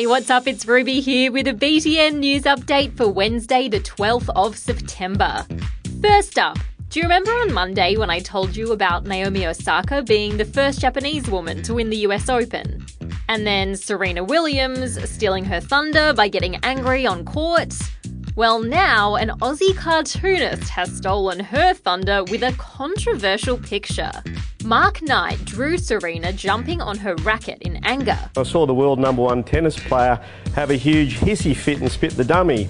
Hey, 0.00 0.06
what's 0.06 0.30
up? 0.30 0.46
It's 0.46 0.64
Ruby 0.64 1.00
here 1.00 1.30
with 1.30 1.46
a 1.46 1.52
BTN 1.52 2.20
news 2.20 2.44
update 2.44 2.96
for 2.96 3.06
Wednesday, 3.06 3.68
the 3.68 3.80
12th 3.80 4.30
of 4.34 4.56
September. 4.56 5.46
First 6.00 6.38
up, 6.38 6.56
do 6.88 7.00
you 7.00 7.02
remember 7.02 7.30
on 7.32 7.52
Monday 7.52 7.98
when 7.98 8.08
I 8.08 8.20
told 8.20 8.56
you 8.56 8.72
about 8.72 9.04
Naomi 9.04 9.46
Osaka 9.46 10.02
being 10.02 10.38
the 10.38 10.46
first 10.46 10.80
Japanese 10.80 11.28
woman 11.28 11.62
to 11.64 11.74
win 11.74 11.90
the 11.90 11.98
US 12.08 12.30
Open? 12.30 12.82
And 13.28 13.46
then 13.46 13.76
Serena 13.76 14.24
Williams 14.24 14.98
stealing 15.06 15.44
her 15.44 15.60
thunder 15.60 16.14
by 16.14 16.28
getting 16.28 16.56
angry 16.62 17.06
on 17.06 17.26
court? 17.26 17.74
Well, 18.36 18.62
now 18.62 19.16
an 19.16 19.30
Aussie 19.40 19.76
cartoonist 19.76 20.68
has 20.70 20.96
stolen 20.96 21.40
her 21.40 21.74
thunder 21.74 22.22
with 22.24 22.42
a 22.42 22.52
controversial 22.52 23.58
picture. 23.58 24.12
Mark 24.64 25.02
Knight 25.02 25.44
drew 25.44 25.76
Serena 25.76 26.32
jumping 26.32 26.80
on 26.80 26.96
her 26.98 27.16
racket 27.16 27.60
in 27.62 27.84
anger. 27.84 28.18
I 28.36 28.42
saw 28.44 28.66
the 28.66 28.74
world 28.74 29.00
number 29.00 29.22
one 29.22 29.42
tennis 29.42 29.76
player 29.76 30.20
have 30.54 30.70
a 30.70 30.76
huge 30.76 31.18
hissy 31.18 31.56
fit 31.56 31.80
and 31.80 31.90
spit 31.90 32.12
the 32.12 32.24
dummy. 32.24 32.68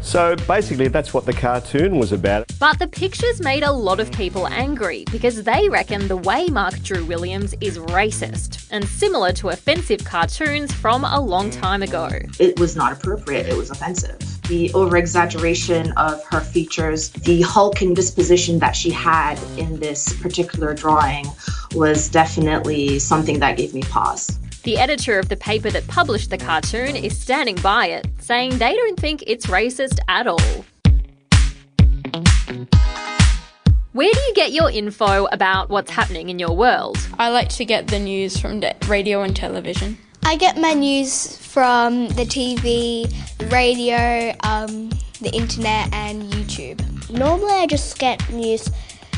So 0.00 0.36
basically, 0.46 0.88
that's 0.88 1.14
what 1.14 1.24
the 1.24 1.32
cartoon 1.32 1.98
was 1.98 2.12
about. 2.12 2.44
But 2.60 2.78
the 2.78 2.86
pictures 2.86 3.40
made 3.40 3.62
a 3.62 3.72
lot 3.72 4.00
of 4.00 4.12
people 4.12 4.46
angry 4.46 5.06
because 5.10 5.42
they 5.42 5.68
reckon 5.70 6.06
the 6.08 6.18
way 6.18 6.48
Mark 6.48 6.78
drew 6.82 7.04
Williams 7.06 7.54
is 7.60 7.78
racist 7.78 8.68
and 8.70 8.86
similar 8.86 9.32
to 9.32 9.48
offensive 9.48 10.04
cartoons 10.04 10.72
from 10.72 11.04
a 11.04 11.18
long 11.18 11.50
time 11.50 11.82
ago. 11.82 12.10
It 12.38 12.60
was 12.60 12.76
not 12.76 12.92
appropriate, 12.92 13.48
it 13.48 13.56
was 13.56 13.70
offensive. 13.70 14.18
The 14.48 14.70
over 14.74 14.98
exaggeration 14.98 15.92
of 15.92 16.22
her 16.26 16.40
features, 16.40 17.08
the 17.10 17.40
hulking 17.40 17.94
disposition 17.94 18.58
that 18.58 18.76
she 18.76 18.90
had 18.90 19.38
in 19.56 19.80
this 19.80 20.12
particular 20.20 20.74
drawing 20.74 21.26
was 21.74 22.10
definitely 22.10 22.98
something 22.98 23.38
that 23.38 23.56
gave 23.56 23.72
me 23.72 23.80
pause. 23.82 24.38
The 24.64 24.76
editor 24.76 25.18
of 25.18 25.30
the 25.30 25.36
paper 25.36 25.70
that 25.70 25.86
published 25.88 26.28
the 26.28 26.36
cartoon 26.36 26.94
is 26.94 27.18
standing 27.18 27.56
by 27.56 27.86
it, 27.86 28.06
saying 28.18 28.58
they 28.58 28.74
don't 28.74 29.00
think 29.00 29.24
it's 29.26 29.46
racist 29.46 29.98
at 30.08 30.26
all. 30.26 30.64
Where 33.92 34.12
do 34.12 34.20
you 34.20 34.34
get 34.34 34.52
your 34.52 34.70
info 34.70 35.26
about 35.26 35.70
what's 35.70 35.90
happening 35.90 36.28
in 36.28 36.38
your 36.38 36.54
world? 36.54 36.98
I 37.18 37.30
like 37.30 37.48
to 37.50 37.64
get 37.64 37.86
the 37.86 37.98
news 37.98 38.38
from 38.38 38.62
radio 38.88 39.22
and 39.22 39.34
television. 39.34 39.96
I 40.26 40.36
get 40.36 40.56
my 40.56 40.72
news 40.72 41.36
from 41.36 42.08
the 42.08 42.24
TV, 42.24 43.12
radio, 43.52 44.34
um, 44.42 44.88
the 45.20 45.30
internet, 45.34 45.92
and 45.92 46.22
YouTube. 46.32 46.80
Normally, 47.10 47.52
I 47.52 47.66
just 47.66 47.98
get 47.98 48.26
news 48.30 48.70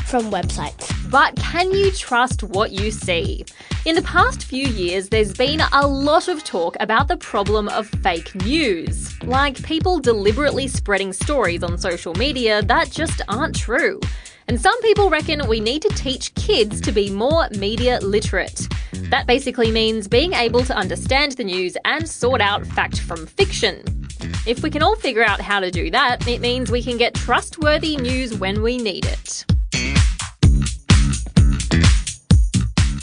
from 0.05 0.29
websites. 0.31 0.91
But 1.09 1.35
can 1.37 1.71
you 1.71 1.91
trust 1.91 2.43
what 2.43 2.71
you 2.71 2.91
see? 2.91 3.45
In 3.85 3.95
the 3.95 4.01
past 4.01 4.43
few 4.43 4.67
years, 4.67 5.07
there's 5.07 5.33
been 5.33 5.61
a 5.71 5.87
lot 5.87 6.27
of 6.27 6.43
talk 6.43 6.75
about 6.81 7.07
the 7.07 7.17
problem 7.17 7.69
of 7.69 7.87
fake 7.87 8.35
news, 8.43 9.21
like 9.23 9.63
people 9.63 9.99
deliberately 9.99 10.67
spreading 10.67 11.13
stories 11.13 11.63
on 11.63 11.77
social 11.77 12.13
media 12.15 12.61
that 12.63 12.91
just 12.91 13.21
aren't 13.29 13.55
true. 13.55 14.01
And 14.49 14.59
some 14.59 14.79
people 14.81 15.09
reckon 15.09 15.47
we 15.47 15.61
need 15.61 15.81
to 15.83 15.89
teach 15.89 16.35
kids 16.35 16.81
to 16.81 16.91
be 16.91 17.09
more 17.09 17.47
media 17.51 17.99
literate. 18.01 18.67
That 18.93 19.27
basically 19.27 19.71
means 19.71 20.07
being 20.07 20.33
able 20.33 20.63
to 20.63 20.75
understand 20.75 21.33
the 21.33 21.43
news 21.43 21.77
and 21.85 22.07
sort 22.07 22.41
out 22.41 22.65
fact 22.67 23.01
from 23.01 23.25
fiction. 23.25 23.83
If 24.45 24.63
we 24.63 24.69
can 24.69 24.81
all 24.81 24.95
figure 24.95 25.23
out 25.23 25.41
how 25.41 25.59
to 25.59 25.71
do 25.71 25.91
that, 25.91 26.27
it 26.27 26.41
means 26.41 26.71
we 26.71 26.81
can 26.81 26.97
get 26.97 27.13
trustworthy 27.13 27.97
news 27.97 28.37
when 28.37 28.61
we 28.61 28.77
need 28.77 29.05
it. 29.05 29.45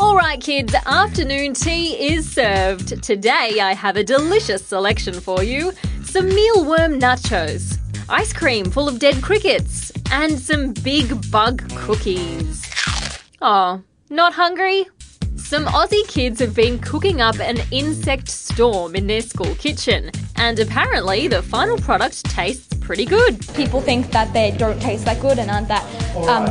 All 0.01 0.17
right, 0.17 0.41
kids, 0.41 0.75
afternoon 0.87 1.55
tea 1.55 2.15
is 2.15 2.31
served. 2.31 3.03
Today 3.03 3.61
I 3.61 3.75
have 3.75 3.97
a 3.97 4.05
delicious 4.05 4.65
selection 4.65 5.15
for 5.15 5.43
you 5.43 5.73
some 6.15 6.29
mealworm 6.29 7.01
nachos, 7.01 7.79
ice 8.09 8.33
cream 8.33 8.71
full 8.71 8.89
of 8.89 9.01
dead 9.01 9.21
crickets, 9.21 9.91
and 10.13 10.39
some 10.39 10.73
big 10.73 11.31
bug 11.33 11.69
cookies. 11.75 12.65
Oh, 13.43 13.83
not 14.11 14.35
hungry? 14.35 14.87
Some 15.55 15.67
Aussie 15.67 16.05
kids 16.09 16.41
have 16.41 16.53
been 16.53 16.81
cooking 16.81 17.21
up 17.21 17.39
an 17.39 17.59
insect 17.71 18.29
storm 18.29 18.97
in 18.97 19.07
their 19.07 19.21
school 19.21 19.55
kitchen, 19.55 20.11
and 20.35 20.59
apparently 20.59 21.29
the 21.29 21.43
final 21.43 21.79
product 21.79 22.25
tastes 22.25 22.75
pretty 22.79 23.05
good. 23.05 23.39
People 23.55 23.81
think 23.81 24.11
that 24.11 24.33
they 24.33 24.51
don't 24.51 24.83
taste 24.83 25.05
that 25.05 25.21
good 25.21 25.39
and 25.39 25.49
aren't 25.49 25.69
that, 25.69 25.85
um, 26.27 26.47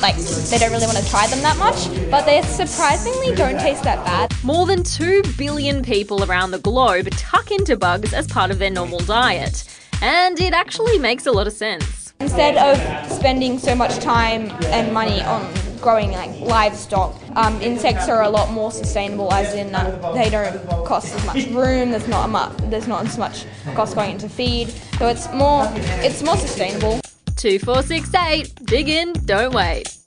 like, 0.00 0.14
they 0.14 0.58
don't 0.58 0.70
really 0.70 0.86
want 0.86 0.98
to 0.98 1.10
try 1.10 1.26
them 1.26 1.40
that 1.40 1.56
much, 1.58 1.88
but 2.12 2.24
they 2.24 2.42
surprisingly 2.42 3.34
don't 3.34 3.58
taste 3.58 3.82
that 3.82 4.04
bad. 4.04 4.32
More 4.44 4.66
than 4.66 4.84
2 4.84 5.24
billion 5.36 5.82
people 5.82 6.22
around 6.22 6.52
the 6.52 6.60
globe 6.60 7.10
tuck 7.10 7.50
into 7.50 7.76
bugs 7.76 8.14
as 8.14 8.28
part 8.28 8.52
of 8.52 8.60
their 8.60 8.70
normal 8.70 9.00
diet, 9.00 9.64
and 10.00 10.38
it 10.38 10.52
actually 10.52 10.96
makes 10.96 11.26
a 11.26 11.32
lot 11.32 11.48
of 11.48 11.54
sense. 11.54 12.14
Instead 12.20 12.56
of 12.56 13.10
spending 13.10 13.58
so 13.58 13.74
much 13.74 13.98
time 13.98 14.48
and 14.66 14.92
money 14.94 15.22
on 15.22 15.42
growing 15.82 16.12
like 16.12 16.30
livestock. 16.40 17.14
Um, 17.36 17.60
insects 17.60 18.08
are 18.08 18.22
a 18.22 18.30
lot 18.30 18.50
more 18.52 18.70
sustainable, 18.70 19.32
as 19.32 19.54
in 19.54 19.74
uh, 19.74 20.12
they 20.14 20.30
don't 20.30 20.66
cost 20.86 21.14
as 21.14 21.26
much 21.26 21.46
room. 21.48 21.90
There's 21.90 22.08
not 22.08 22.30
much, 22.30 22.56
there's 22.70 22.88
not 22.88 23.04
as 23.06 23.18
much 23.18 23.44
cost 23.74 23.94
going 23.94 24.12
into 24.12 24.28
feed, 24.28 24.68
so 24.98 25.08
it's 25.08 25.30
more 25.32 25.66
it's 26.06 26.22
more 26.22 26.36
sustainable. 26.36 27.00
Two 27.36 27.58
four 27.58 27.82
six 27.82 28.14
eight. 28.14 28.54
Dig 28.64 28.88
in, 28.88 29.12
don't 29.24 29.52
wait. 29.52 29.98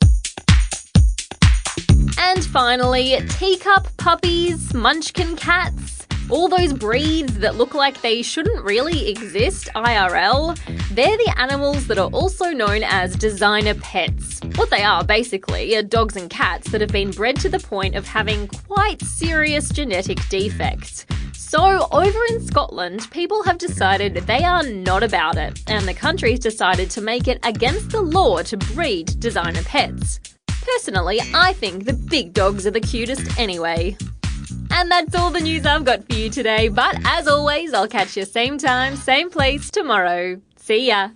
And 2.18 2.44
finally, 2.46 3.18
teacup 3.38 3.88
puppies, 3.98 4.74
munchkin 4.74 5.36
cats, 5.36 6.05
all 6.30 6.48
those 6.48 6.74
breeds 6.74 7.40
that 7.40 7.56
look 7.56 7.74
like 7.74 8.02
they 8.02 8.22
shouldn't 8.22 8.64
really 8.64 9.10
exist 9.10 9.70
IRL, 9.76 10.58
they're 10.90 11.18
the 11.18 11.34
animals 11.38 11.88
that 11.88 11.98
are 11.98 12.10
also 12.10 12.52
known 12.52 12.84
as 12.84 13.16
designer 13.16 13.76
pets. 13.76 14.40
What 14.56 14.70
they 14.70 14.84
are, 14.84 15.04
basically, 15.04 15.76
are 15.76 15.84
dogs 15.84 16.16
and 16.16 16.30
cats 16.30 16.72
that 16.72 16.82
have 16.82 16.92
been 16.92 17.12
bred 17.12 17.40
to 17.42 17.50
the 17.50 17.60
point 17.60 17.96
of 17.96 18.08
having 18.08 18.48
quite 18.48 19.02
serious 19.02 19.70
genetic 19.70 20.18
defects. 20.30 21.06
So, 21.34 21.88
over 21.92 22.20
in 22.30 22.46
Scotland, 22.46 23.08
people 23.12 23.44
have 23.44 23.58
decided 23.58 24.16
they 24.16 24.44
are 24.44 24.64
not 24.64 25.04
about 25.04 25.38
it, 25.38 25.62
and 25.68 25.88
the 25.88 25.94
country's 25.94 26.40
decided 26.40 26.90
to 26.92 27.02
make 27.02 27.28
it 27.28 27.40
against 27.46 27.92
the 27.92 28.02
law 28.02 28.42
to 28.44 28.58
breed 28.58 29.20
designer 29.20 29.64
pets. 29.64 30.20
Personally, 30.48 31.22
I 31.34 31.54
think 31.54 31.86
the 31.86 31.94
big 31.94 32.34
dogs 32.34 32.66
are 32.66 32.72
the 32.72 32.82
cutest 32.82 33.40
anyway. 33.40 33.96
And 34.78 34.92
that's 34.92 35.16
all 35.16 35.32
the 35.32 35.40
news 35.40 35.66
I've 35.66 35.86
got 35.86 36.06
for 36.06 36.16
you 36.16 36.30
today. 36.30 36.68
But 36.68 36.98
as 37.06 37.30
always, 37.30 37.74
I'll 37.74 37.88
catch 37.88 38.18
you 38.18 38.26
same 38.26 38.58
time, 38.58 38.98
same 38.98 39.30
place 39.30 39.72
tomorrow. 39.72 40.42
See 40.58 40.88
ya. 40.88 41.12